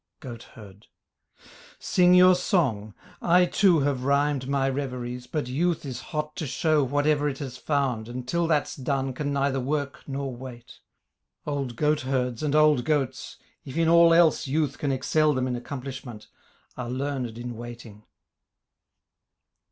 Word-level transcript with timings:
GOATHERD 0.19 0.87
Sing 1.77 2.15
your 2.15 2.33
song, 2.33 2.95
I 3.21 3.45
too 3.45 3.81
have 3.81 4.03
rhymed 4.03 4.47
my 4.49 4.67
reveries, 4.67 5.27
but 5.27 5.45
youth 5.47 5.85
Is 5.85 6.01
hot 6.09 6.35
to 6.37 6.47
show 6.47 6.83
whatever 6.83 7.29
it 7.29 7.37
has 7.37 7.55
found 7.57 8.09
And 8.09 8.27
till 8.27 8.47
that's 8.47 8.75
done 8.75 9.13
can 9.13 9.31
neither 9.31 9.59
work 9.59 10.01
nor 10.07 10.35
wait. 10.35 10.79
Old 11.45 11.75
goatherds 11.75 12.41
and 12.41 12.55
old 12.55 12.83
goats, 12.83 13.37
if 13.63 13.77
in 13.77 13.87
all 13.87 14.11
else 14.11 14.47
Youth 14.47 14.79
can 14.79 14.91
excel 14.91 15.35
them 15.35 15.45
in 15.47 15.55
accomplishment, 15.55 16.29
Are 16.75 16.89
learned 16.89 17.37
in 17.37 17.55
waiting. 17.55 18.01